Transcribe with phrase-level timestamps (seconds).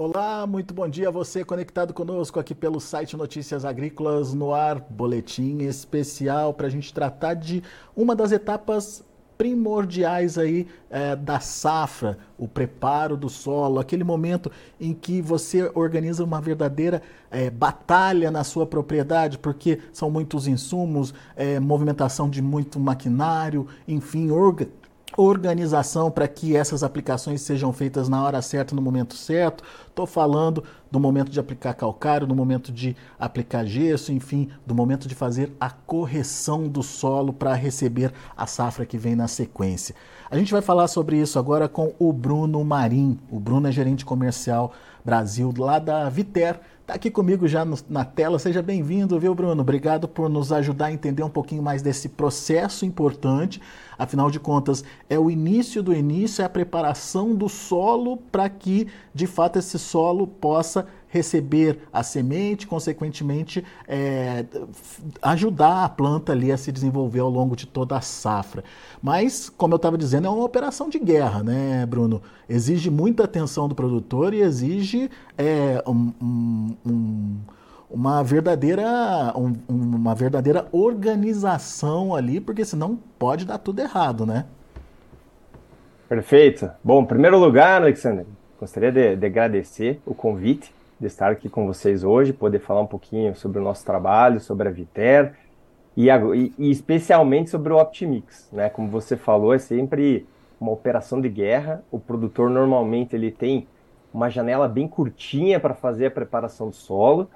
[0.00, 4.78] Olá, muito bom dia a você conectado conosco aqui pelo site Notícias Agrícolas no ar,
[4.78, 7.64] boletim especial para a gente tratar de
[7.96, 9.04] uma das etapas
[9.36, 16.22] primordiais aí é, da safra, o preparo do solo, aquele momento em que você organiza
[16.22, 22.78] uma verdadeira é, batalha na sua propriedade, porque são muitos insumos, é, movimentação de muito
[22.78, 24.68] maquinário, enfim, orga
[25.20, 29.64] organização para que essas aplicações sejam feitas na hora certa, no momento certo.
[29.88, 35.08] Estou falando do momento de aplicar calcário, do momento de aplicar gesso, enfim, do momento
[35.08, 39.96] de fazer a correção do solo para receber a safra que vem na sequência.
[40.30, 43.18] A gente vai falar sobre isso agora com o Bruno Marim.
[43.28, 44.72] O Bruno é gerente comercial
[45.04, 48.38] Brasil lá da Viter Está aqui comigo já no, na tela.
[48.38, 49.60] Seja bem-vindo, viu, Bruno?
[49.60, 53.60] Obrigado por nos ajudar a entender um pouquinho mais desse processo importante.
[53.98, 58.88] Afinal de contas, é o início do início, é a preparação do solo para que,
[59.12, 64.44] de fato, esse solo possa receber a semente, consequentemente é,
[65.22, 68.62] ajudar a planta ali a se desenvolver ao longo de toda a safra.
[69.02, 72.22] Mas, como eu estava dizendo, é uma operação de guerra, né, Bruno?
[72.48, 77.36] Exige muita atenção do produtor e exige é, um, um, um
[77.90, 84.44] uma verdadeira, um, uma verdadeira organização ali, porque senão pode dar tudo errado, né?
[86.08, 86.70] Perfeito.
[86.84, 88.26] Bom, em primeiro lugar, Alexandre,
[88.60, 92.86] gostaria de, de agradecer o convite de estar aqui com vocês hoje, poder falar um
[92.86, 95.34] pouquinho sobre o nosso trabalho, sobre a Viter
[95.96, 96.08] e,
[96.58, 98.68] e, especialmente sobre o Optimix, né?
[98.68, 100.26] Como você falou, é sempre
[100.60, 101.82] uma operação de guerra.
[101.90, 103.66] O produtor normalmente ele tem
[104.12, 107.28] uma janela bem curtinha para fazer a preparação do solo.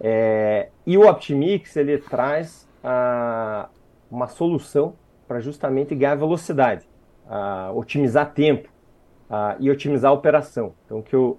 [0.00, 3.68] É, e o Optimix ele traz a,
[4.10, 4.94] uma solução
[5.26, 6.86] para justamente ganhar velocidade,
[7.28, 8.68] a, otimizar tempo
[9.30, 10.72] a, e otimizar a operação.
[10.84, 11.38] Então, que eu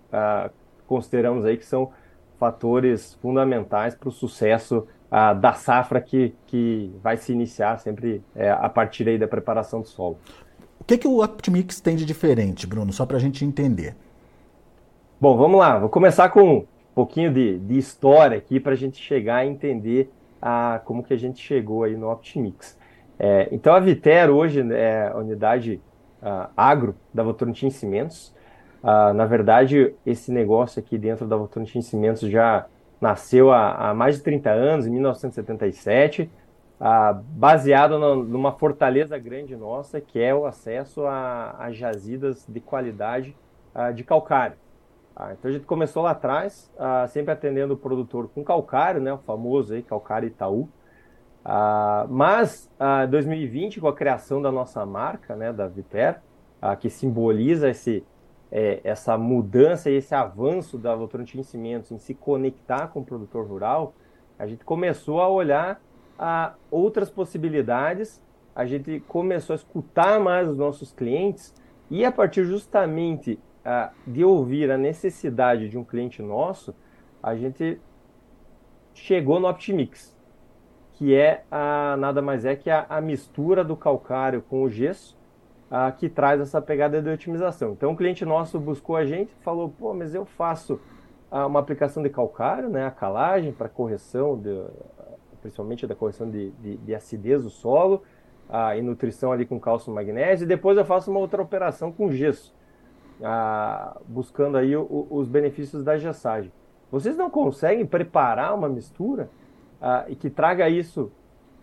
[0.87, 1.91] consideramos aí que são
[2.39, 8.49] fatores fundamentais para o sucesso ah, da safra que, que vai se iniciar sempre é,
[8.49, 10.17] a partir aí da preparação do solo.
[10.79, 13.95] O que, que o Optimix tem de diferente, Bruno, só para a gente entender?
[15.19, 15.79] Bom, vamos lá.
[15.79, 20.11] Vou começar com um pouquinho de, de história aqui para a gente chegar a entender
[20.41, 22.77] a, como que a gente chegou aí no Optimix.
[23.17, 25.81] É, então, a Viter hoje é a unidade
[26.21, 28.35] uh, agro da Votorantim Cimentos.
[28.85, 32.67] Uh, na verdade, esse negócio aqui dentro da Votorantim Cimentos já
[33.01, 36.29] nasceu há, há, mais de 30 anos, em 1977,
[36.79, 42.59] uh, baseado no, numa fortaleza grande nossa, que é o acesso a, a jazidas de
[42.59, 43.35] qualidade
[43.73, 44.55] uh, de calcário.
[45.31, 46.71] então a gente começou lá atrás,
[47.09, 50.69] sempre atendendo o produtor com calcário, né, o famoso aí, calcário Itaú.
[52.07, 52.69] mas
[53.03, 56.21] em 2020, com a criação da nossa marca, né, da Viter,
[56.79, 58.03] que simboliza esse
[58.57, 63.45] é, essa mudança e esse avanço da Votorantim Cimentos em se conectar com o produtor
[63.45, 63.93] rural,
[64.39, 65.81] a gente começou a olhar
[66.17, 68.23] a outras possibilidades,
[68.55, 71.53] a gente começou a escutar mais os nossos clientes
[71.91, 76.73] e a partir justamente uh, de ouvir a necessidade de um cliente nosso,
[77.21, 77.77] a gente
[78.93, 80.17] chegou no Optimix,
[80.93, 85.17] que é a, nada mais é que a, a mistura do calcário com o gesso
[85.69, 87.71] ah, que traz essa pegada de otimização.
[87.71, 90.79] Então, o cliente nosso buscou a gente, falou: pô, mas eu faço
[91.31, 94.63] ah, uma aplicação de calcário, né, a calagem para correção, de,
[95.41, 98.03] principalmente da correção de, de, de acidez do solo,
[98.49, 101.91] ah, e nutrição ali com cálcio e magnésio, e depois eu faço uma outra operação
[101.91, 102.53] com gesso,
[104.07, 106.51] buscando aí o, os benefícios da gessagem.
[106.91, 109.29] Vocês não conseguem preparar uma mistura
[109.81, 111.11] ah, e que traga isso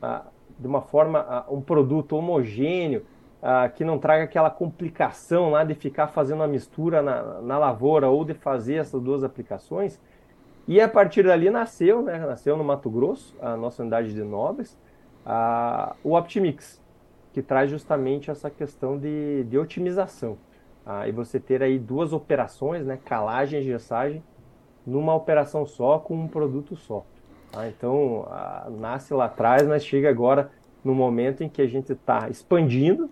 [0.00, 0.26] ah,
[0.58, 3.04] de uma forma, um produto homogêneo,
[3.42, 8.08] uh, que não traga aquela complicação lá de ficar fazendo a mistura na, na lavoura
[8.08, 10.00] ou de fazer essas duas aplicações.
[10.66, 14.78] E a partir dali nasceu, né, nasceu no Mato Grosso, a nossa unidade de nobres,
[16.04, 16.80] o Optimix,
[17.32, 20.38] que traz justamente essa questão de, de otimização.
[20.86, 24.22] Uh, e você ter aí duas operações, né, calagem e gessagem,
[24.84, 27.04] numa operação só, com um produto só.
[27.50, 27.68] Tá?
[27.68, 30.50] Então, uh, nasce lá atrás, mas chega agora
[30.84, 33.08] no momento em que a gente está expandindo,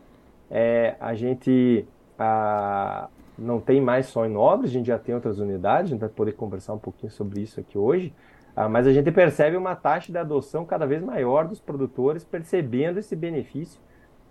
[0.51, 1.87] é, a gente
[2.19, 3.09] a,
[3.39, 6.09] não tem mais só em Nobres, a gente já tem outras unidades, a gente vai
[6.09, 8.13] poder conversar um pouquinho sobre isso aqui hoje,
[8.55, 12.99] ah, mas a gente percebe uma taxa de adoção cada vez maior dos produtores percebendo
[12.99, 13.81] esse benefício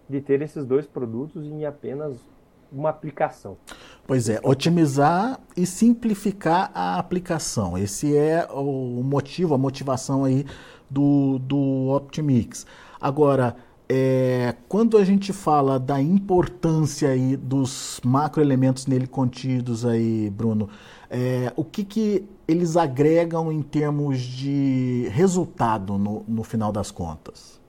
[0.09, 2.19] de ter esses dois produtos em apenas
[2.71, 3.57] uma aplicação.
[4.05, 7.77] Pois é, otimizar e simplificar a aplicação.
[7.77, 10.45] Esse é o motivo, a motivação aí
[10.89, 12.65] do, do Optimix.
[12.99, 13.55] Agora,
[13.91, 20.69] é, quando a gente fala da importância aí dos macroelementos nele contidos aí, Bruno,
[21.09, 27.59] é, o que, que eles agregam em termos de resultado no, no final das contas?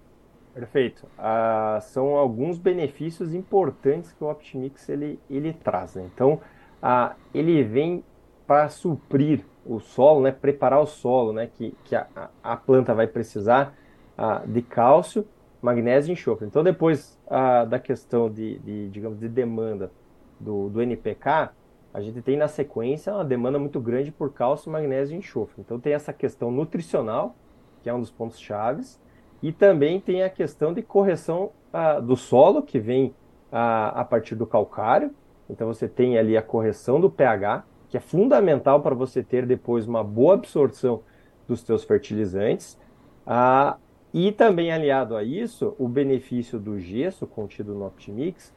[0.52, 1.06] Perfeito.
[1.16, 5.94] Ah, são alguns benefícios importantes que o Optimix ele, ele traz.
[5.94, 6.06] Né?
[6.14, 6.38] Então,
[6.82, 8.04] ah, ele vem
[8.46, 10.32] para suprir o solo, né?
[10.32, 11.46] preparar o solo, né?
[11.46, 12.06] que, que a,
[12.42, 13.72] a planta vai precisar
[14.18, 15.26] ah, de cálcio,
[15.60, 16.46] magnésio e enxofre.
[16.46, 19.90] Então, depois ah, da questão de, de, digamos, de demanda
[20.38, 21.50] do, do NPK,
[21.92, 25.56] a gente tem na sequência uma demanda muito grande por cálcio, magnésio e enxofre.
[25.58, 27.34] Então, tem essa questão nutricional,
[27.82, 29.00] que é um dos pontos chaves,
[29.42, 33.14] e também tem a questão de correção ah, do solo, que vem
[33.50, 35.14] ah, a partir do calcário.
[35.48, 39.86] Então você tem ali a correção do pH, que é fundamental para você ter depois
[39.86, 41.02] uma boa absorção
[41.48, 42.78] dos seus fertilizantes.
[43.26, 43.76] Ah,
[44.12, 48.52] e também aliado a isso, o benefício do gesso contido no Optimix,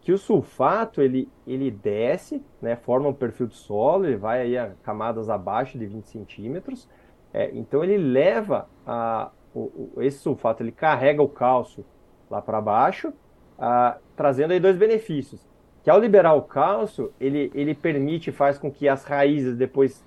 [0.00, 4.56] que o sulfato ele, ele desce, né, forma um perfil de solo, ele vai aí
[4.56, 6.88] a camadas abaixo de 20 centímetros.
[7.32, 11.84] É, então ele leva a, o, o, esse sulfato ele carrega o cálcio
[12.30, 13.12] lá para baixo,
[13.58, 15.44] ah, trazendo aí dois benefícios.
[15.82, 20.04] Que ao liberar o cálcio, ele, ele permite, faz com que as raízes depois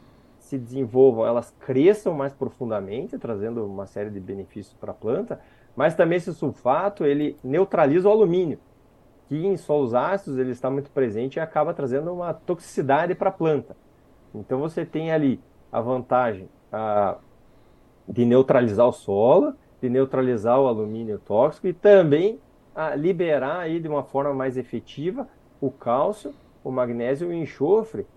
[0.47, 5.39] se desenvolvam, elas cresçam mais profundamente, trazendo uma série de benefícios para a planta,
[5.75, 8.59] mas também esse sulfato, ele neutraliza o alumínio,
[9.27, 13.33] que em solos ácidos ele está muito presente e acaba trazendo uma toxicidade para a
[13.33, 13.75] planta.
[14.33, 15.39] Então você tem ali
[15.71, 17.17] a vantagem ah,
[18.07, 22.39] de neutralizar o solo, de neutralizar o alumínio tóxico e também
[22.73, 25.27] a liberar aí de uma forma mais efetiva
[25.59, 26.33] o cálcio,
[26.63, 28.16] o magnésio e o enxofre, a,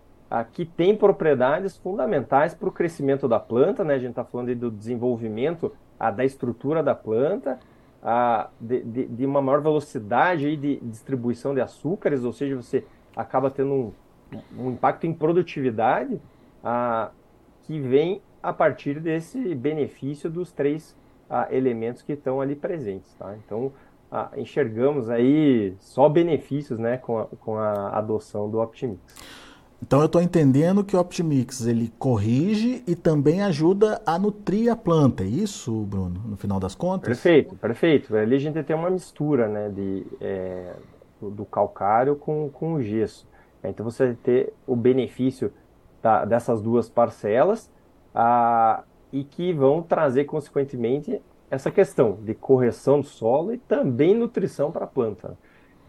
[0.52, 3.94] que tem propriedades fundamentais para o crescimento da planta, né?
[3.94, 7.58] A gente está falando do desenvolvimento a, da estrutura da planta,
[8.02, 12.84] a, de, de, de, uma maior velocidade aí de distribuição de açúcares, ou seja, você
[13.14, 13.92] acaba tendo um,
[14.56, 16.20] um impacto em produtividade
[16.62, 17.10] a,
[17.62, 20.96] que vem a partir desse benefício dos três
[21.50, 23.14] elementos que estão ali presentes.
[23.14, 23.36] Tá?
[23.36, 23.72] Então,
[24.10, 29.00] ah, enxergamos aí só benefícios né, com, a, com a adoção do Optimix.
[29.82, 34.76] Então eu estou entendendo que o Optimix ele corrige e também ajuda a nutrir a
[34.76, 37.08] planta, é isso, Bruno, no final das contas?
[37.08, 38.14] Perfeito, perfeito.
[38.14, 40.74] Ali a gente tem uma mistura né, de, é,
[41.20, 43.26] do calcário com, com o gesso.
[43.64, 45.52] Então você vai ter o benefício
[46.02, 47.70] da, dessas duas parcelas,
[48.14, 48.82] ah,
[49.12, 54.84] e que vão trazer, consequentemente, essa questão de correção do solo e também nutrição para
[54.84, 55.36] a planta.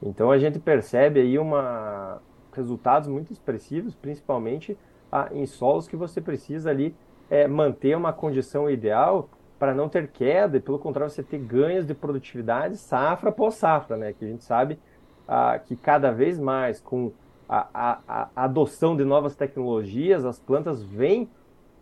[0.01, 2.19] Então a gente percebe aí uma,
[2.51, 4.77] resultados muito expressivos, principalmente
[5.11, 6.95] ah, em solos que você precisa ali
[7.29, 11.85] é, manter uma condição ideal para não ter queda e, pelo contrário, você ter ganhos
[11.85, 14.13] de produtividade safra após safra, né?
[14.13, 14.79] Que a gente sabe
[15.27, 17.11] ah, que cada vez mais com
[17.47, 21.29] a, a, a adoção de novas tecnologias, as plantas vêm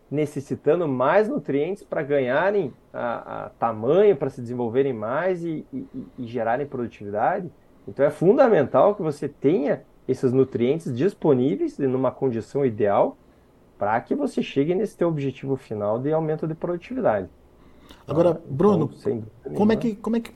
[0.10, 5.88] necessitando mais nutrientes para ganharem a, a tamanho, para se desenvolverem mais e, e,
[6.18, 7.51] e, gerarem produtividade.
[7.88, 13.17] Então é fundamental que você tenha esses nutrientes disponíveis e numa condição ideal
[13.77, 17.29] para que você chegue nesse teu objetivo final de aumento de produtividade.
[18.07, 19.23] Agora, ah, Bruno, então,
[19.56, 20.31] como é que, como é que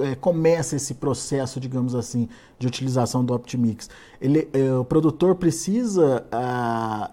[0.00, 2.28] é, começa esse processo, digamos assim,
[2.58, 3.88] de utilização do Optimix?
[4.20, 7.12] Ele, é, o produtor precisa ah,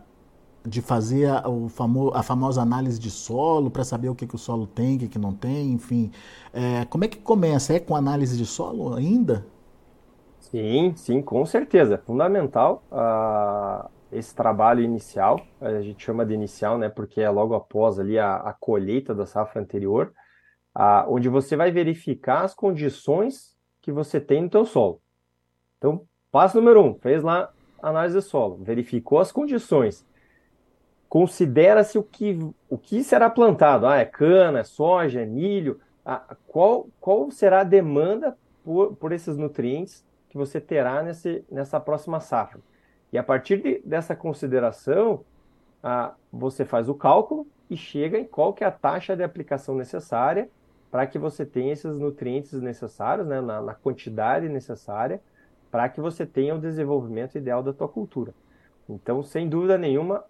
[0.65, 4.37] de fazer a, famo, a famosa análise de solo para saber o que, que o
[4.37, 6.11] solo tem, o que, que não tem, enfim.
[6.51, 7.73] É, como é que começa?
[7.73, 9.45] É com análise de solo ainda?
[10.51, 11.97] Sim, sim, com certeza.
[11.97, 17.99] Fundamental uh, esse trabalho inicial, a gente chama de inicial, né, porque é logo após
[17.99, 20.11] ali a, a colheita da safra anterior,
[20.75, 25.01] uh, onde você vai verificar as condições que você tem no teu solo.
[25.77, 26.01] Então,
[26.31, 27.51] passo número um, fez lá
[27.81, 30.05] análise do solo, verificou as condições
[31.09, 32.37] considera-se o que,
[32.69, 33.87] o que será plantado.
[33.87, 35.81] Ah, é cana, é soja, é milho.
[36.05, 41.79] Ah, qual, qual será a demanda por, por esses nutrientes que você terá nesse, nessa
[41.79, 42.59] próxima safra?
[43.12, 45.25] E a partir de, dessa consideração,
[45.83, 49.75] ah, você faz o cálculo e chega em qual que é a taxa de aplicação
[49.75, 50.50] necessária
[50.91, 55.21] para que você tenha esses nutrientes necessários, né, na, na quantidade necessária,
[55.69, 58.33] para que você tenha o desenvolvimento ideal da tua cultura.
[58.88, 60.24] Então, sem dúvida nenhuma,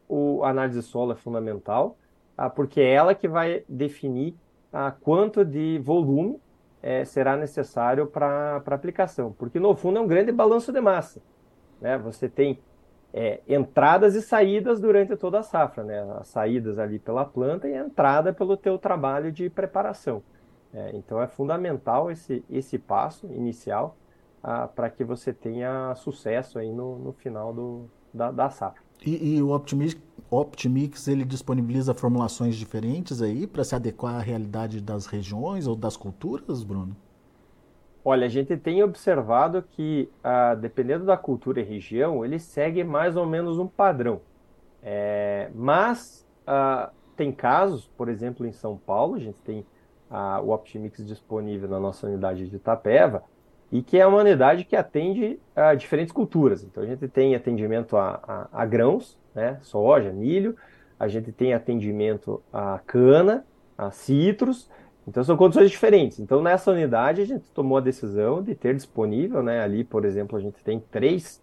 [0.44, 1.98] a análise solo é fundamental,
[2.38, 4.36] ah, porque é ela que vai definir
[4.72, 6.40] ah, quanto de volume
[6.82, 9.34] é, será necessário para aplicação.
[9.38, 11.22] Porque, no fundo, é um grande balanço de massa.
[11.82, 11.98] Né?
[11.98, 12.60] Você tem
[13.14, 16.02] é, entradas e saídas durante toda a safra, né?
[16.20, 20.22] As saídas ali pela planta e a entrada pelo teu trabalho de preparação.
[20.74, 23.98] É, então é fundamental esse, esse passo inicial
[24.44, 28.82] ah, para que você tenha sucesso aí no, no final do, da, da safra.
[29.04, 29.98] E, e, o Optimix,
[30.32, 35.98] Optimix ele disponibiliza formulações diferentes aí para se adequar à realidade das regiões ou das
[35.98, 36.96] culturas, Bruno?
[38.06, 43.18] Olha, a gente tem observado que, ah, dependendo da cultura e região, ele segue mais
[43.18, 44.22] ou menos um padrão.
[44.82, 49.66] É, mas ah, tem casos, por exemplo, em São Paulo, a gente tem
[50.10, 53.24] ah, o Optimix disponível na nossa unidade de Itapeva,
[53.72, 56.64] e que é uma unidade que atende a diferentes culturas.
[56.64, 60.56] Então, a gente tem atendimento a, a, a grãos, né, soja, milho,
[61.00, 63.46] a gente tem atendimento a cana,
[63.78, 64.70] a citros,
[65.08, 66.20] então são condições diferentes.
[66.20, 70.38] Então nessa unidade a gente tomou a decisão de ter disponível, né, ali por exemplo
[70.38, 71.42] a gente tem três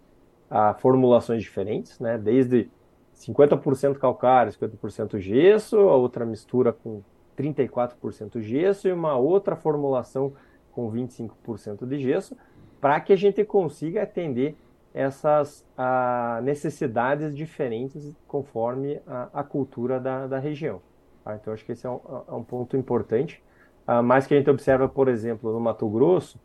[0.50, 2.69] ah, formulações diferentes, né, desde
[3.14, 7.02] 50% calcário, 50% gesso, a outra mistura com
[7.37, 10.33] 34% gesso e uma outra formulação
[10.73, 12.37] com 25% de gesso,
[12.81, 14.57] para que a gente consiga atender
[14.97, 20.81] essas ah, necessidades diferentes conforme a, a cultura da, da região.
[21.23, 21.37] Tá?
[21.37, 23.43] Então, acho que esse é um, é um ponto importante.
[23.87, 26.41] Ah, mas que a gente observa, por exemplo, no Mato Grosso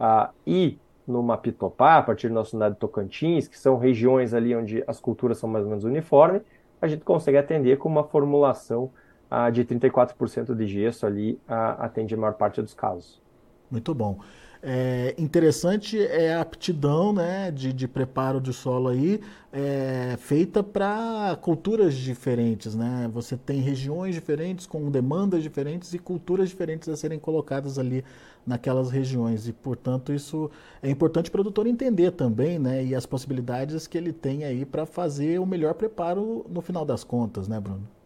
[0.00, 4.54] ah, e no Mapitopá, a partir da nossa unidade de Tocantins, que são regiões ali
[4.54, 6.42] onde as culturas são mais ou menos uniformes,
[6.80, 8.90] a gente consegue atender com uma formulação
[9.30, 13.22] ah, de 34% de gesso ali, atende a maior parte dos casos.
[13.70, 14.18] Muito bom.
[14.64, 19.20] É, interessante é a aptidão né, de, de preparo de solo aí,
[19.52, 22.76] é, feita para culturas diferentes.
[22.76, 23.10] Né?
[23.12, 28.04] Você tem regiões diferentes, com demandas diferentes e culturas diferentes a serem colocadas ali
[28.46, 29.48] naquelas regiões.
[29.48, 30.48] E, portanto, isso
[30.80, 32.84] é importante o produtor entender também, né?
[32.84, 37.04] E as possibilidades que ele tem aí para fazer o melhor preparo no final das
[37.04, 38.01] contas, né, Bruno?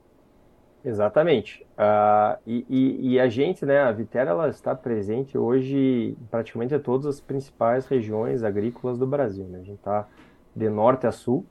[0.86, 1.66] Exatamente.
[1.72, 6.78] Uh, e, e, e, a gente, né, a Vitera, ela está presente hoje em praticamente
[6.78, 9.46] todas as principais regiões agrícolas do Brasil.
[9.46, 9.58] Né?
[9.58, 10.06] A gente está
[10.54, 11.44] de norte a sul.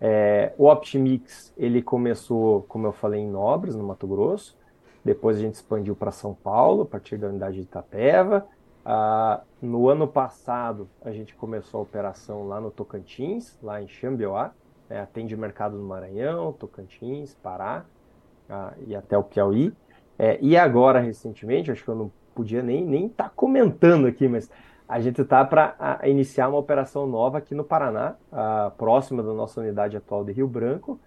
[0.00, 4.58] É, o Optimix, ele começou, como eu falei, em Nobres, no Mato Grosso.
[5.04, 8.44] Depois a gente expandiu para São Paulo, a partir da unidade de Itapeva.
[8.84, 14.50] Uh, no ano passado, a gente começou a operação lá no Tocantins, lá em Xambioá.
[14.90, 15.00] Né?
[15.00, 17.86] Atende mercado no Maranhão, Tocantins, Pará
[18.86, 19.72] e até o Piauí.
[20.18, 24.28] É, e agora, recentemente, acho que eu não podia nem nem estar tá comentando aqui,
[24.28, 24.50] mas
[24.88, 29.60] a gente está para iniciar uma operação nova aqui no Paraná, a, próxima da nossa
[29.60, 31.00] unidade atual de Rio Branco,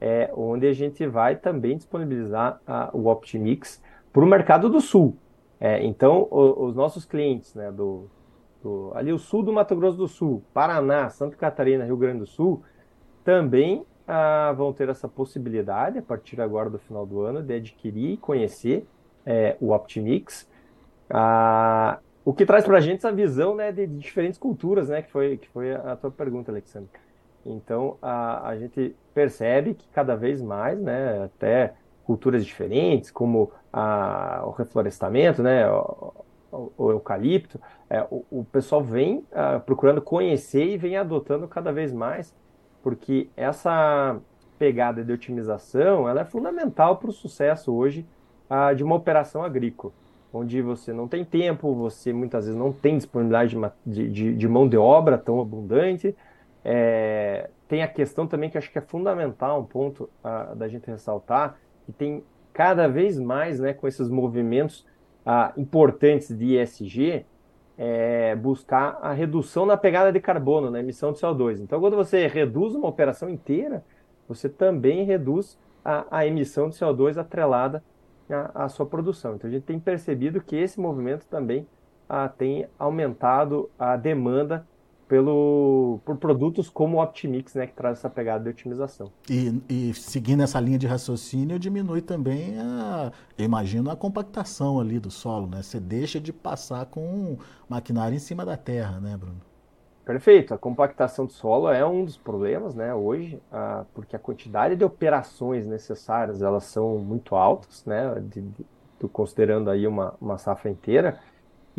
[0.00, 5.16] é, onde a gente vai também disponibilizar a, o Optimix para o mercado do Sul.
[5.60, 8.08] É, então, o, os nossos clientes, né, do,
[8.62, 12.26] do, ali o sul do Mato Grosso do Sul, Paraná, Santa Catarina, Rio Grande do
[12.26, 12.62] Sul,
[13.24, 18.12] também ah, vão ter essa possibilidade, a partir agora do final do ano, de adquirir
[18.12, 18.86] e conhecer
[19.26, 20.48] é, o Optimix.
[21.10, 25.02] Ah, o que traz para a gente essa visão né, de, de, diferentes culturas, né,
[25.02, 26.88] que foi, que foi a, a tua pergunta, Alexandre.
[27.44, 31.74] Então, a, a gente percebe que cada vez mais, né, até
[32.04, 36.14] culturas diferentes, como a, o reflorestamento, né, o,
[36.50, 37.60] o, o eucalipto,
[37.90, 42.34] é, o, o, pessoal vem ah, procurando conhecer e vem adotando cada vez mais
[42.88, 44.18] porque essa
[44.58, 48.06] pegada de otimização ela é fundamental para o sucesso hoje
[48.48, 49.92] ah, de uma operação agrícola,
[50.32, 53.54] onde você não tem tempo, você muitas vezes não tem disponibilidade
[53.84, 56.16] de, de, de mão de obra tão abundante.
[56.64, 60.86] É, tem a questão também que acho que é fundamental, um ponto ah, da gente
[60.86, 64.86] ressaltar, que tem cada vez mais, né, com esses movimentos
[65.26, 67.26] ah, importantes de ESG,
[67.78, 71.60] é, buscar a redução na pegada de carbono, na emissão de CO2.
[71.60, 73.84] Então, quando você reduz uma operação inteira,
[74.26, 77.82] você também reduz a, a emissão de CO2 atrelada
[78.28, 79.36] à, à, sua produção.
[79.36, 81.66] Então, a gente tem percebido que esse movimento também
[82.08, 84.66] ah, tem aumentado a demanda
[85.08, 89.10] pelo, por produtos como o Optimix, né, que traz essa pegada de otimização.
[89.28, 95.10] E, e seguindo essa linha de raciocínio, diminui também, a, imagino, a compactação ali do
[95.10, 95.62] solo, né?
[95.62, 97.38] Você deixa de passar com
[97.68, 99.40] maquinário em cima da terra, né, Bruno?
[100.04, 100.54] Perfeito.
[100.54, 104.84] A compactação do solo é um dos problemas, né, hoje, ah, porque a quantidade de
[104.84, 108.66] operações necessárias, elas são muito altas, né, de, de,
[109.12, 111.18] considerando aí uma, uma safra inteira,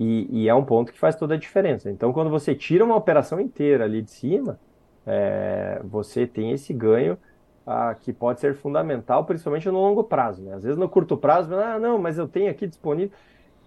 [0.01, 1.91] e, e, é um ponto que faz toda a diferença.
[1.91, 4.57] Então, quando você tira uma operação inteira ali de cima,
[5.05, 7.17] é, você tem esse ganho
[7.67, 10.41] ah, que pode ser fundamental, principalmente no longo prazo.
[10.41, 10.53] Né?
[10.53, 13.11] Às vezes, no curto prazo, ah, não, mas eu tenho aqui disponível.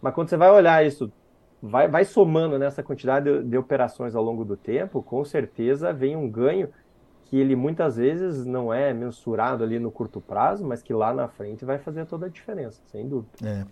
[0.00, 1.12] Mas quando você vai olhar isso,
[1.60, 6.16] vai, vai somando nessa quantidade de, de operações ao longo do tempo, com certeza vem
[6.16, 6.70] um ganho
[7.32, 11.28] que ele muitas vezes não é mensurado ali no curto prazo, mas que lá na
[11.28, 13.32] frente vai fazer toda a diferença, sem dúvida.
[13.42, 13.64] É.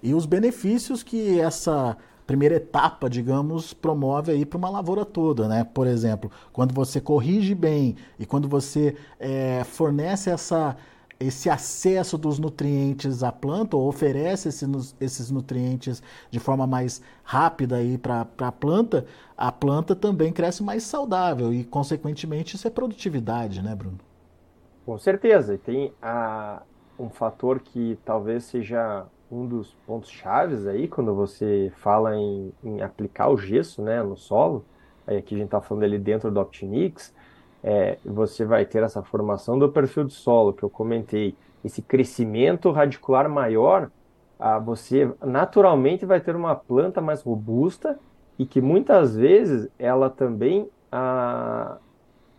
[0.00, 5.64] E os benefícios que essa primeira etapa, digamos, promove aí para uma lavoura toda, né?
[5.64, 10.76] Por exemplo, quando você corrige bem e quando você é, fornece essa
[11.20, 14.64] esse acesso dos nutrientes à planta ou oferece esse,
[15.00, 19.04] esses nutrientes de forma mais rápida para a planta,
[19.36, 23.98] a planta também cresce mais saudável e, consequentemente, isso é produtividade, né, Bruno?
[24.86, 25.54] Com certeza.
[25.54, 26.62] E tem a,
[26.98, 32.80] um fator que talvez seja um dos pontos chaves aí quando você fala em, em
[32.80, 34.64] aplicar o gesso né, no solo.
[35.06, 37.12] Aí aqui a gente está falando ali dentro do Optimix
[37.70, 42.70] é, você vai ter essa formação do perfil de solo que eu comentei, esse crescimento
[42.70, 43.90] radicular maior,
[44.40, 47.98] ah, você naturalmente vai ter uma planta mais robusta
[48.38, 51.76] e que muitas vezes ela também ah,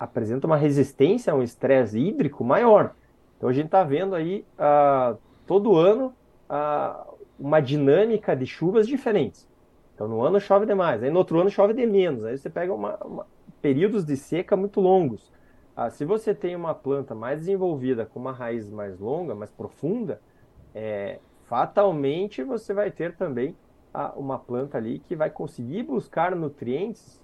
[0.00, 2.92] apresenta uma resistência a um estresse hídrico maior.
[3.36, 5.14] Então a gente está vendo aí ah,
[5.46, 6.12] todo ano
[6.48, 7.06] ah,
[7.38, 9.46] uma dinâmica de chuvas diferentes.
[9.94, 12.74] Então no ano chove demais, aí no outro ano chove de menos, aí você pega
[12.74, 13.26] uma, uma
[13.60, 15.32] períodos de seca muito longos.
[15.76, 20.20] Ah, se você tem uma planta mais desenvolvida, com uma raiz mais longa, mais profunda,
[20.74, 23.56] é, fatalmente você vai ter também
[23.92, 27.20] ah, uma planta ali que vai conseguir buscar nutrientes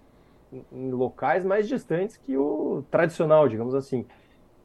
[0.52, 4.06] em, em locais mais distantes que o tradicional, digamos assim.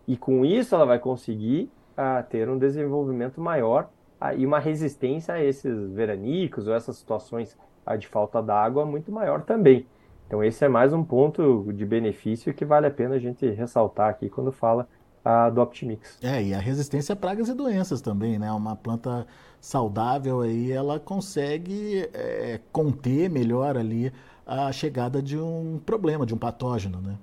[0.08, 5.34] E com isso ela vai conseguir ah, ter um desenvolvimento maior ah, e uma resistência
[5.34, 7.58] a esses veranicos ou essas situações
[8.00, 9.86] de falta d'água muito maior também.
[10.32, 14.10] Então, esse é mais um ponto de benefício que vale a pena a gente ressaltar
[14.10, 14.88] aqui quando fala
[15.26, 16.18] ah, do Optimix.
[16.24, 18.50] É, e a resistência a pragas e doenças também, né?
[18.54, 19.28] Uma planta
[19.60, 24.10] saudável aí, ela consegue é, conter melhor ali
[24.46, 27.18] a chegada de um problema, de um patógeno, né?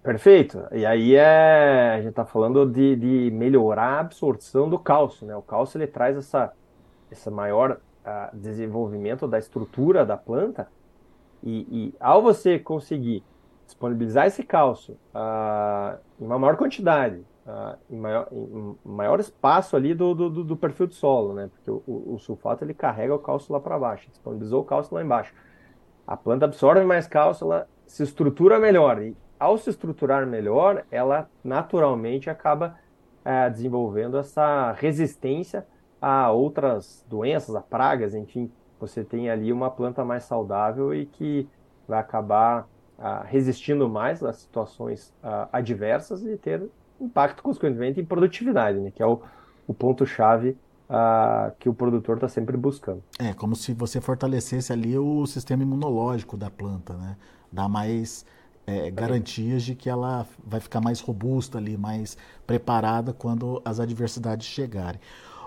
[0.00, 0.62] Perfeito.
[0.70, 5.34] E aí é, a gente está falando de, de, melhorar a absorção do cálcio, né?
[5.34, 6.52] O cálcio ele traz essa,
[7.10, 10.68] essa maior uh, desenvolvimento da estrutura da planta
[11.42, 13.22] e, e ao você conseguir
[13.66, 19.94] disponibilizar esse cálcio uh, em uma maior quantidade, uh, em, maior, em, maior, espaço ali
[19.94, 21.50] do, do, do, perfil do solo, né?
[21.52, 24.94] Porque o, o, o sulfato ele carrega o cálcio lá para baixo, disponibilizou o cálcio
[24.94, 25.34] lá embaixo.
[26.06, 29.02] A planta absorve mais cálcio, ela se estrutura melhor.
[29.02, 32.78] E ao se estruturar melhor, ela naturalmente acaba
[33.20, 35.66] uh, desenvolvendo essa resistência
[36.00, 41.48] a outras doenças, a pragas, enfim, você tem ali uma planta mais saudável e que
[41.86, 46.68] vai acabar ah, resistindo mais às situações ah, adversas e ter
[47.00, 48.90] impacto, consequentemente, em produtividade, né?
[48.90, 49.20] que é o,
[49.66, 50.56] o ponto-chave
[50.88, 53.02] ah, que o produtor está sempre buscando.
[53.18, 57.16] É, como se você fortalecesse ali o sistema imunológico da planta, né?
[57.52, 58.24] Dá mais
[58.66, 64.46] é, garantias de que ela vai ficar mais robusta ali, mais preparada quando as adversidades
[64.46, 65.00] chegarem.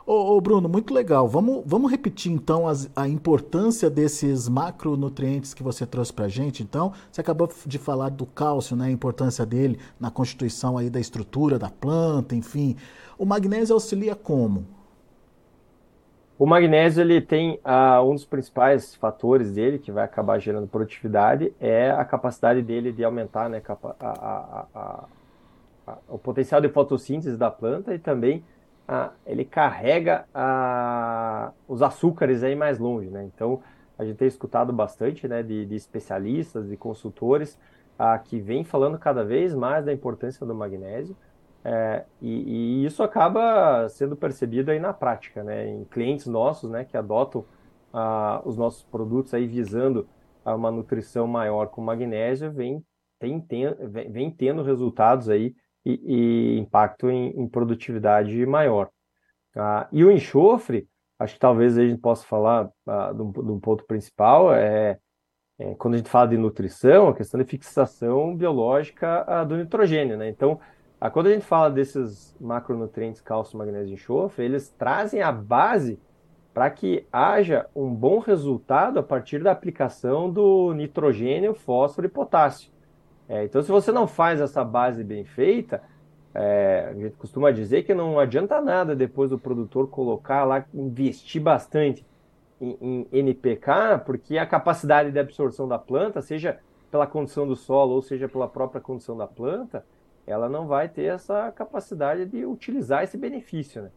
[0.05, 1.27] Ô, ô, Bruno, muito legal.
[1.27, 6.63] Vamos, vamos repetir então as, a importância desses macronutrientes que você trouxe para gente.
[6.63, 10.99] Então, você acabou de falar do cálcio, né, a importância dele na constituição aí da
[10.99, 12.75] estrutura da planta, enfim.
[13.17, 14.65] O magnésio auxilia como?
[16.41, 21.53] O magnésio ele tem uh, um dos principais fatores dele que vai acabar gerando produtividade
[21.59, 23.61] é a capacidade dele de aumentar né,
[23.99, 25.05] a, a,
[25.85, 28.43] a, o potencial de fotossíntese da planta e também
[28.87, 33.23] ah, ele carrega ah, os açúcares aí mais longe, né?
[33.23, 33.61] Então,
[33.97, 37.59] a gente tem escutado bastante, né, de, de especialistas, de consultores,
[37.97, 41.15] ah, que vem falando cada vez mais da importância do magnésio,
[41.63, 46.83] é, e, e, isso acaba sendo percebido aí na prática, né, em clientes nossos, né,
[46.83, 47.45] que adotam
[48.45, 50.07] os nossos produtos aí visando
[50.45, 52.83] uma nutrição maior com magnésio, vem,
[53.19, 55.53] tem, tem, vem, vem tendo resultados aí
[55.85, 58.89] e, e impacto em, em, produtividade maior.
[59.55, 60.87] Ah, e o enxofre,
[61.19, 64.97] acho que talvez a gente possa falar ah, de, um, de, um, ponto principal, é,
[65.59, 70.17] é, quando a gente fala de nutrição, a questão de fixação biológica ah, do nitrogênio.
[70.17, 70.29] Né?
[70.29, 70.59] Então,
[70.99, 75.99] ah, quando a gente fala desses macronutrientes, cálcio, magnésio e enxofre, eles trazem a base
[76.53, 82.71] para que haja um bom resultado a partir da aplicação do nitrogênio, fósforo e potássio.
[83.27, 85.81] É, então, se você não faz essa base bem feita,
[86.33, 91.41] é, a gente costuma dizer que não adianta nada depois do produtor colocar lá, investir
[91.41, 92.05] bastante
[92.59, 97.93] em, em, NPK, porque a capacidade de absorção da planta, seja pela condição do solo
[97.93, 99.85] ou seja pela própria condição da planta,
[100.25, 103.83] ela não vai ter essa capacidade de utilizar esse benefício.
[103.83, 103.91] Né?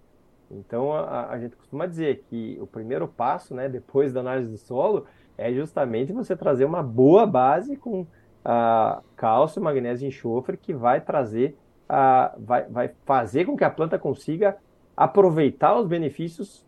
[0.50, 4.56] Então, a, a gente costuma dizer que o primeiro passo, né, depois da análise do
[4.56, 5.06] solo,
[5.36, 8.06] é justamente você trazer uma boa base com
[8.44, 11.56] uh, cálcio, magnésio e enxofre que vai trazer,
[11.88, 14.56] uh, vai, vai fazer com que a planta consiga
[14.96, 16.64] aproveitar os benefícios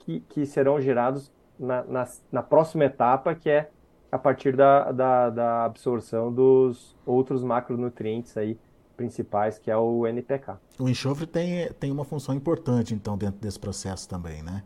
[0.00, 3.70] que, que serão gerados na, na, na próxima etapa, que é
[4.10, 8.58] a partir da, da, da, absorção dos outros macronutrientes aí
[8.96, 10.58] principais, que é o NPK.
[10.78, 14.64] O enxofre tem, tem uma função importante, então, dentro desse processo também, né?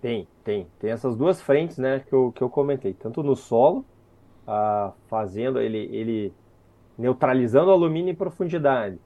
[0.00, 0.66] Tem, tem.
[0.78, 2.94] Tem essas duas frentes, né, que eu, que eu comentei.
[2.94, 3.84] Tanto no solo,
[4.46, 6.32] ah, fazendo ele, ele
[6.96, 8.98] neutralizando o alumínio em profundidade,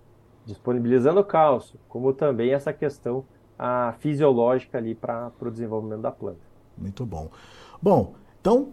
[0.45, 3.25] disponibilizando o cálcio, como também essa questão
[3.59, 6.41] a fisiológica ali para o desenvolvimento da planta.
[6.77, 7.31] Muito bom.
[7.81, 8.73] Bom, então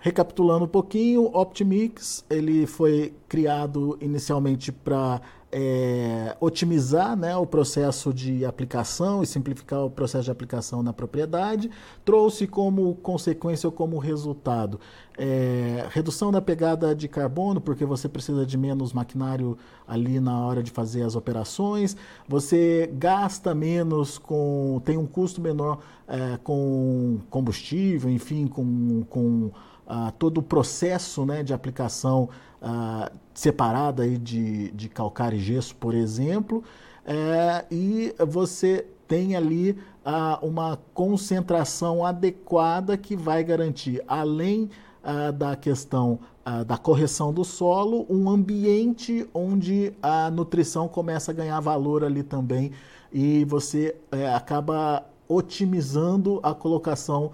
[0.00, 8.44] Recapitulando um pouquinho, Optimix ele foi criado inicialmente para é, otimizar né, o processo de
[8.44, 11.70] aplicação e simplificar o processo de aplicação na propriedade,
[12.04, 14.78] trouxe como consequência ou como resultado
[15.18, 20.62] é, redução da pegada de carbono, porque você precisa de menos maquinário ali na hora
[20.62, 21.96] de fazer as operações,
[22.28, 24.80] você gasta menos com.
[24.84, 29.02] tem um custo menor é, com combustível, enfim, com.
[29.10, 29.50] com
[30.18, 32.28] todo o processo né, de aplicação
[32.60, 36.64] ah, separada aí de, de calcário e gesso, por exemplo,
[37.06, 44.68] é, e você tem ali ah, uma concentração adequada que vai garantir, além
[45.02, 46.18] ah, da questão
[46.66, 52.72] da correção do solo, um ambiente onde a nutrição começa a ganhar valor ali também
[53.12, 57.32] e você é, acaba otimizando a colocação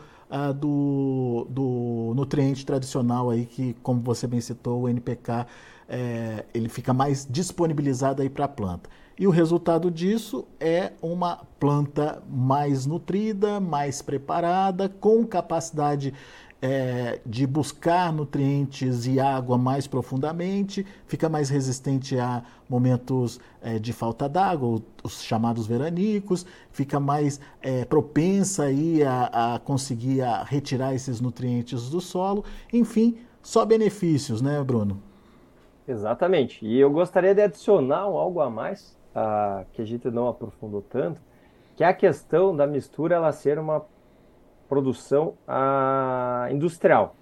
[0.52, 5.46] do, do nutriente tradicional aí, que, como você bem citou, o NPK,
[5.88, 8.90] é, ele fica mais disponibilizado aí para a planta.
[9.18, 16.12] E o resultado disso é uma planta mais nutrida, mais preparada, com capacidade
[16.60, 23.92] é, de buscar nutrientes e água mais profundamente, fica mais resistente a momentos é, de
[23.92, 30.94] falta d'água, os chamados veranicos, fica mais é, propensa aí a, a conseguir a retirar
[30.94, 35.00] esses nutrientes do solo, enfim, só benefícios, né, Bruno?
[35.86, 36.64] Exatamente.
[36.64, 41.20] E eu gostaria de adicionar algo a mais, uh, que a gente não aprofundou tanto,
[41.76, 43.84] que é a questão da mistura ela ser uma
[44.68, 47.16] produção a, industrial,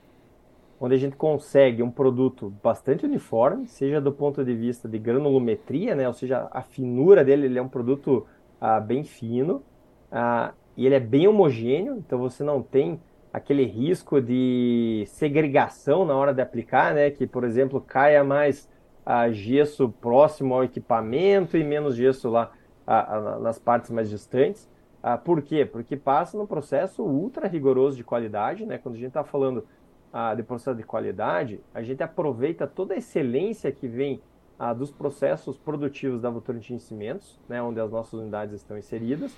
[0.81, 5.95] onde a gente consegue um produto bastante uniforme, seja do ponto de vista de granulometria,
[5.95, 8.27] né, ou seja, a finura dele, ele é um produto
[8.61, 9.63] ah, bem fino,
[10.11, 13.01] ah, e ele é bem homogêneo, então você não tem
[13.33, 18.69] aquele risco de segregação na hora de aplicar, né, que, por exemplo, caia mais
[19.05, 22.53] ah, gesso próximo ao equipamento e menos gesso lá
[22.87, 24.71] ah, nas partes mais distantes.
[25.03, 25.65] Ah, por quê?
[25.65, 28.79] Porque passa num processo ultra rigoroso de qualidade, né?
[28.79, 29.67] Quando a gente está falando
[30.13, 34.23] ah, de processo de qualidade, a gente aproveita toda a excelência que vem
[34.59, 37.61] ah, dos processos produtivos da Votorantim Cimentos, né?
[37.61, 39.37] Onde as nossas unidades estão inseridas,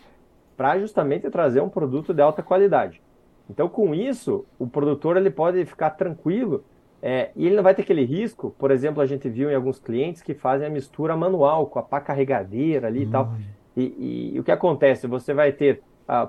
[0.57, 3.00] para justamente trazer um produto de alta qualidade.
[3.48, 6.64] Então, com isso, o produtor ele pode ficar tranquilo
[7.03, 8.55] é, e ele não vai ter aquele risco.
[8.59, 11.83] Por exemplo, a gente viu em alguns clientes que fazem a mistura manual com a
[11.83, 13.35] pá carregadeira ali e tal.
[13.76, 15.06] E, e, o que acontece?
[15.06, 16.28] Você vai ter ah,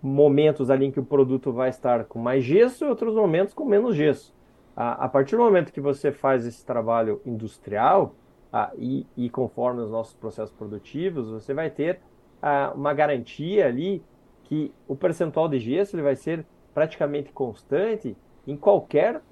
[0.00, 3.64] momentos ali em que o produto vai estar com mais gesso e outros momentos com
[3.64, 4.34] menos gesso.
[4.76, 8.14] Ah, a partir do momento que você faz esse trabalho industrial
[8.52, 12.00] ah, e, e, conforme os nossos processos produtivos, você vai ter
[12.42, 14.02] ah, uma garantia ali
[14.44, 19.22] que o percentual de gesso ele vai ser praticamente constante em qualquer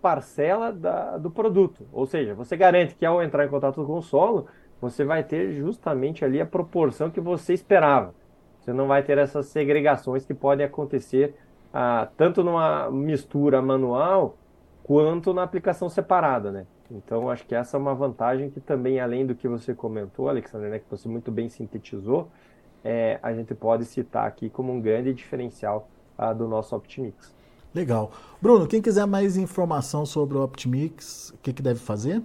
[0.00, 1.86] parcela da, do produto.
[1.92, 4.46] Ou seja, você garante que ao entrar em contato com o solo,
[4.82, 8.12] você vai ter justamente ali a proporção que você esperava.
[8.58, 11.36] Você não vai ter essas segregações que podem acontecer
[11.72, 14.36] ah, tanto numa mistura manual
[14.82, 16.66] quanto na aplicação separada, né?
[16.90, 20.68] Então, acho que essa é uma vantagem que também, além do que você comentou, Alexandre,
[20.68, 22.28] né, que você muito bem sintetizou,
[22.82, 27.32] é, a gente pode citar aqui como um grande diferencial ah, do nosso Optimix.
[27.72, 28.10] Legal.
[28.40, 32.20] Bruno, quem quiser mais informação sobre o Optimix, o que, que deve fazer?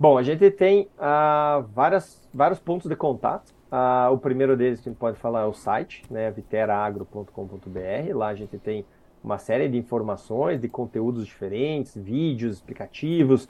[0.00, 3.50] Bom, a gente tem uh, várias, vários pontos de contato.
[3.70, 8.14] Uh, o primeiro deles que a gente pode falar é o site, né, viteraagro.com.br.
[8.14, 8.82] Lá a gente tem
[9.22, 13.44] uma série de informações, de conteúdos diferentes, vídeos explicativos,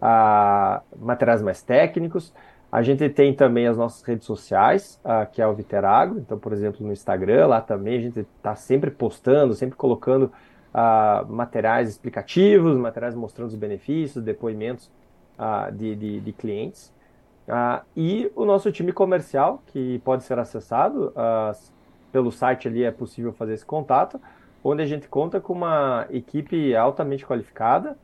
[0.00, 2.32] uh, materiais mais técnicos.
[2.70, 6.20] A gente tem também as nossas redes sociais, uh, que é o Viteragro.
[6.20, 10.30] Então, por exemplo, no Instagram, lá também a gente está sempre postando, sempre colocando
[10.72, 14.88] uh, materiais explicativos, materiais mostrando os benefícios, depoimentos
[15.38, 16.92] uh, de, de, de, clientes.
[17.46, 21.56] Uh, e o nosso time comercial, que pode ser acessado uh,
[22.10, 24.20] pelo site ali, é possível fazer esse contato,
[24.64, 27.96] onde a gente conta com uma equipe altamente qualificada,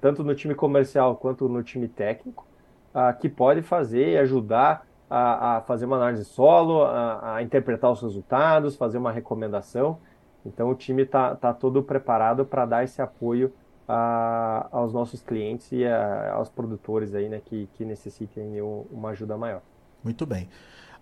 [0.00, 2.44] tanto no time comercial quanto no time técnico,
[3.20, 8.02] que pode fazer e ajudar a, a, fazer uma análise solo, a, a, interpretar os
[8.02, 9.98] resultados, fazer uma recomendação.
[10.44, 13.52] Então o time está tá todo preparado para dar esse apoio
[13.88, 19.36] a, aos nossos clientes e a, aos produtores aí, né, que, que necessitem uma ajuda
[19.36, 19.62] maior.
[20.02, 20.48] Muito bem.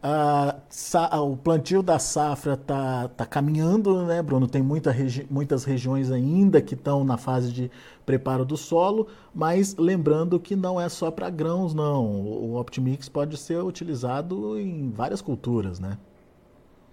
[0.05, 4.47] Uh, o plantio da safra está tá caminhando, né, Bruno?
[4.47, 7.71] Tem muita regi muitas regiões ainda que estão na fase de
[8.05, 12.05] preparo do solo, mas lembrando que não é só para grãos, não.
[12.05, 15.97] O Optimix pode ser utilizado em várias culturas, né?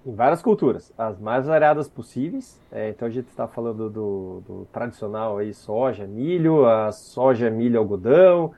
[0.03, 2.59] Em várias culturas, as mais variadas possíveis.
[2.71, 7.77] É, então a gente está falando do, do, tradicional aí, soja, milho, a soja, milho,
[7.77, 8.51] algodão,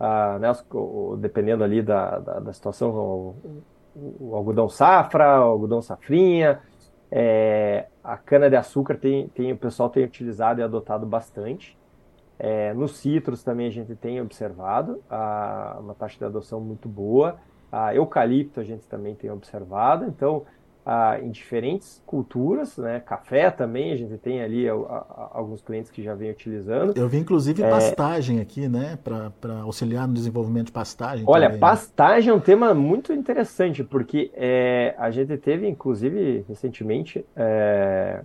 [0.00, 3.62] a, né, o, dependendo ali da, da, da situação, o,
[3.94, 6.60] o, algodão safra, o algodão safrinha,
[7.10, 11.76] é, a cana de açúcar tem, tem, o pessoal tem utilizado e adotado bastante.
[12.38, 17.36] É, nos citros também a gente tem observado a, uma taxa de adoção muito boa.
[17.70, 20.06] A eucalipto a gente também tem observado.
[20.06, 20.44] Então
[20.88, 23.00] ah, em diferentes culturas, né?
[23.00, 26.96] Café também, a gente tem ali a, a, alguns clientes que já vêm utilizando.
[26.96, 27.68] Eu vi inclusive é...
[27.68, 28.96] pastagem aqui, né?
[29.02, 31.24] Para auxiliar no desenvolvimento de pastagem.
[31.26, 31.60] Olha, também, né?
[31.60, 32.34] pastagem né?
[32.34, 38.22] é um tema muito interessante, porque é, a gente teve, inclusive, recentemente, é,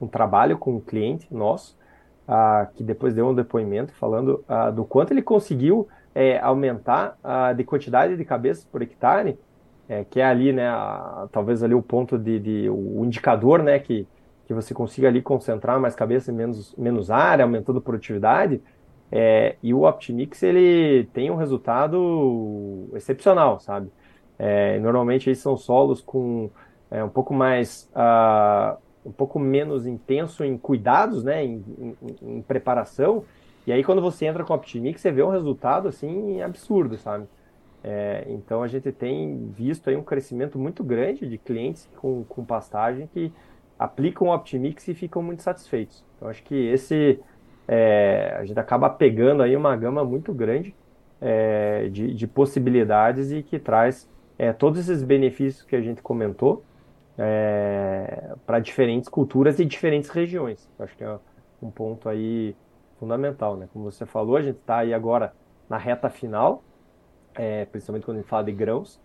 [0.00, 1.78] um trabalho com um cliente nosso,
[2.26, 7.16] ah, que depois deu um depoimento falando ah, do quanto ele conseguiu é, aumentar
[7.56, 9.38] de quantidade de cabeças por hectare
[9.90, 13.80] é, que é ali, né, a, talvez ali o ponto de, de, o indicador, né,
[13.80, 14.06] que,
[14.46, 18.62] que você consiga ali concentrar mais cabeça menos, menos área, aumentando produtividade,
[19.10, 23.90] é, e o Optimix, ele tem um resultado excepcional, sabe?
[24.38, 26.48] É, normalmente eles são solos com
[26.88, 32.42] é, um pouco mais, uh, um pouco menos intenso em cuidados, né, em, em, em
[32.42, 33.24] preparação,
[33.66, 37.26] e aí quando você entra com o Optimix, você vê um resultado, assim, absurdo, sabe?
[37.82, 42.44] É, então a gente tem visto aí um crescimento muito grande de clientes com, com
[42.44, 43.32] pastagem que
[43.78, 46.04] aplicam o Optimix e ficam muito satisfeitos.
[46.16, 47.18] Então acho que esse
[47.66, 50.74] é, a gente acaba pegando aí uma gama muito grande
[51.20, 56.64] é, de, de, possibilidades e que traz é, todos esses benefícios que a gente comentou
[57.16, 60.68] é, para diferentes culturas e diferentes regiões.
[60.78, 61.18] Acho que é
[61.62, 62.54] um ponto aí
[62.98, 63.68] fundamental, né?
[63.72, 65.32] Como você falou, a gente está aí agora
[65.68, 66.62] na reta final
[67.34, 69.00] é, principalmente quando a gente fala de grãos.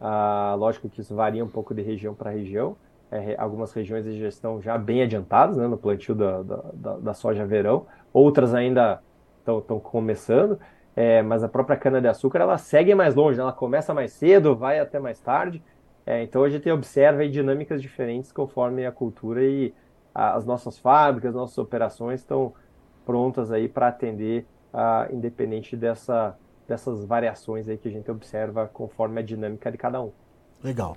[0.00, 2.76] Ah, lógico que isso varia um pouco de região para região.
[3.10, 7.46] É, algumas regiões já estão já bem adiantadas né, no plantio da, da, da soja
[7.46, 9.00] verão, outras ainda
[9.38, 10.58] estão começando,
[10.96, 13.42] é, mas a própria cana-de-açúcar ela segue mais longe, né?
[13.42, 15.62] ela começa mais cedo, vai até mais tarde.
[16.04, 19.72] É, então a gente observa aí, dinâmicas diferentes conforme a cultura e
[20.14, 22.54] a, as nossas fábricas, nossas operações estão
[23.04, 26.36] prontas aí para atender, a, independente dessa,
[26.68, 30.12] dessas variações aí que a gente observa conforme a dinâmica de cada um.
[30.62, 30.96] Legal.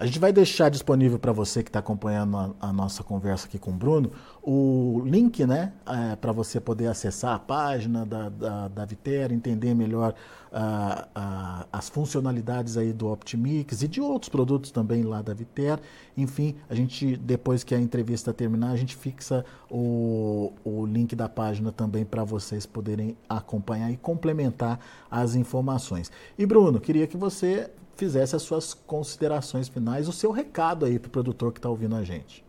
[0.00, 3.58] A gente vai deixar disponível para você que está acompanhando a, a, nossa conversa aqui
[3.58, 4.10] com o Bruno
[4.42, 9.74] o link né, é, para você poder acessar a página da, da, da Vitera, entender
[9.74, 10.14] melhor
[10.50, 15.82] uh, uh, as funcionalidades aí do Optimix e de outros produtos também lá da Vitera.
[16.16, 21.28] Enfim, a gente, depois que a entrevista terminar, a gente fixa o, o link da
[21.28, 26.10] página também para vocês poderem acompanhar e complementar as informações.
[26.38, 31.08] E Bruno, queria que você fizesse as suas considerações finais, o seu recado aí para
[31.08, 32.42] o produtor que está ouvindo a gente.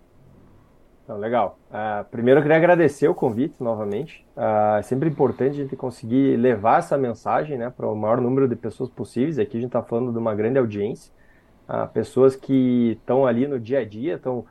[1.03, 1.59] Então, legal.
[1.69, 4.25] Uh, primeiro eu queria agradecer o convite novamente.
[4.37, 8.47] Uh, é sempre importante a gente conseguir levar essa mensagem né, para o maior número
[8.47, 9.37] de pessoas possíveis.
[9.37, 11.11] Aqui a gente está falando de uma grande audiência.
[11.67, 14.45] Uh, pessoas que estão ali no dia a dia, estão,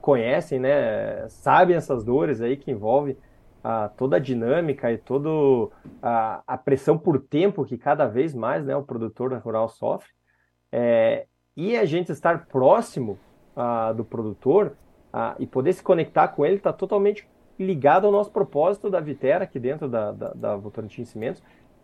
[0.00, 3.16] conhecem, né, sabem essas dores aí que envolvem
[3.98, 5.28] toda a dinâmica e toda
[6.00, 10.08] a, pressão por tempo que cada vez mais né, o produtor rural sofre.
[10.72, 11.26] É,
[11.56, 13.18] e a gente estar próximo
[13.56, 14.76] uh, do produtor
[15.12, 17.28] uh, e poder se conectar com ele está totalmente
[17.58, 21.42] ligado ao nosso propósito da Vitera aqui dentro da, da, da Votorantim Cimentos,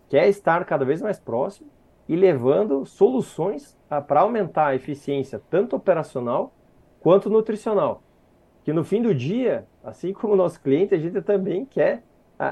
[0.09, 1.69] que é estar cada vez mais próximo
[2.09, 6.53] e levando soluções uh, para aumentar a eficiência tanto operacional
[7.01, 8.03] quanto nutricional.
[8.63, 12.03] Que no fim do dia, assim como o nosso cliente, a gente também quer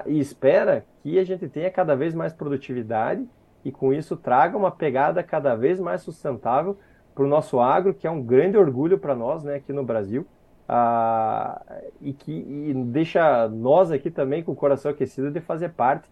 [0.06, 3.26] e espera que a gente tenha cada vez mais produtividade
[3.64, 6.76] e com isso traga uma pegada cada vez mais sustentável
[7.14, 10.26] para o nosso agro, que é um grande orgulho para nós né, aqui no Brasil.
[10.68, 11.60] Ah,
[12.00, 16.08] e que e deixa nós aqui também com o coração aquecido de fazer parte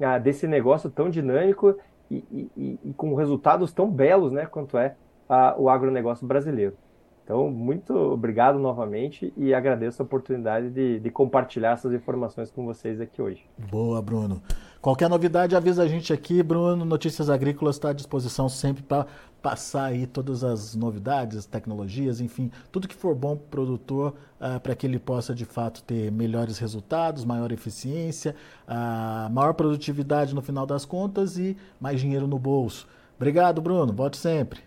[0.00, 1.76] ah, desse negócio tão dinâmico
[2.10, 4.96] e, e, e, com resultados tão belos né, quanto é
[5.28, 6.76] ah, o agronegócio brasileiro.
[7.22, 13.00] Então, muito obrigado novamente e agradeço a oportunidade de, de, compartilhar essas informações com vocês
[13.00, 13.48] aqui hoje.
[13.70, 14.42] Boa, Bruno.
[14.80, 16.86] Qualquer novidade, avisa a gente aqui, Bruno.
[16.86, 19.06] Notícias Agrícolas está à disposição sempre para
[19.42, 24.58] passar aí todas as novidades, tecnologias, enfim, tudo que for bom para o produtor, uh,
[24.58, 28.34] para que ele possa de fato ter melhores resultados, maior eficiência,
[28.66, 32.88] uh, maior produtividade no final das contas e mais dinheiro no bolso.
[33.16, 33.92] Obrigado, Bruno.
[33.92, 34.60] Volte sempre.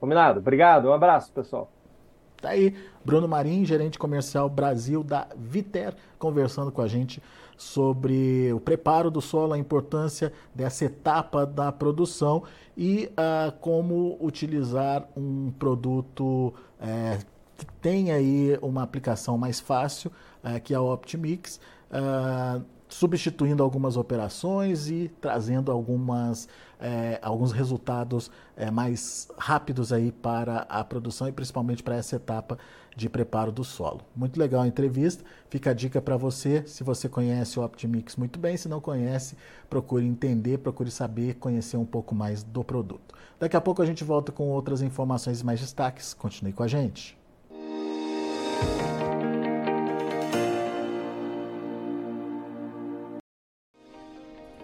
[0.00, 0.40] Combinado.
[0.40, 0.88] Obrigado.
[0.88, 1.70] Um abraço, pessoal.
[2.40, 7.22] Tá aí, Bruno Marim, gerente comercial Brasil da Viter, conversando com a gente
[7.62, 12.42] sobre o preparo do solo, a importância dessa etapa da produção
[12.76, 17.18] e uh, como utilizar um produto é,
[17.56, 20.10] que tem aí uma aplicação mais fácil,
[20.42, 21.60] uh, que é a Optimix.
[21.90, 30.58] Uh, substituindo algumas operações e trazendo algumas, é, alguns resultados é, mais rápidos aí para
[30.68, 32.58] a produção e principalmente para essa etapa
[32.94, 34.02] de preparo do solo.
[34.14, 38.38] Muito legal a entrevista, fica a dica para você, se você conhece o Optimix muito
[38.38, 39.36] bem, se não conhece,
[39.70, 43.14] procure entender, procure saber, conhecer um pouco mais do produto.
[43.40, 46.68] Daqui a pouco a gente volta com outras informações e mais destaques, continue com a
[46.68, 47.21] gente.